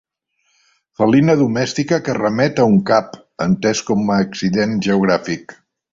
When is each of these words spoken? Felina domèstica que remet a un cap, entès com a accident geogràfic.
Felina 1.01 1.35
domèstica 1.41 1.99
que 2.07 2.15
remet 2.19 2.61
a 2.63 2.67
un 2.71 2.79
cap, 2.91 3.19
entès 3.47 3.85
com 3.91 4.13
a 4.15 4.19
accident 4.29 4.75
geogràfic. 4.89 5.55